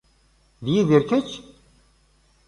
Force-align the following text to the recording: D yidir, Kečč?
D 0.63 0.67
yidir, 0.73 1.03
Kečč? 1.09 1.29